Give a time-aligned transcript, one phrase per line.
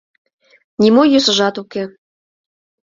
[0.81, 1.83] Нимо йӧсыжат уке.